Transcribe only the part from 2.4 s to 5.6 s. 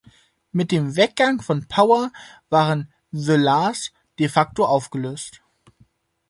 waren "The La’s" de facto aufgelöst.